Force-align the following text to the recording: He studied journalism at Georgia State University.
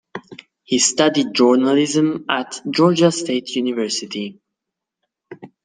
He 0.63 0.79
studied 0.79 1.35
journalism 1.35 2.25
at 2.27 2.59
Georgia 2.67 3.11
State 3.11 3.51
University. 3.51 4.41